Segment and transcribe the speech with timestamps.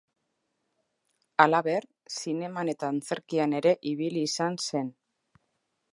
[1.43, 1.85] Halaber,
[2.17, 4.91] zineman eta antzerkian ere ibili izan zen.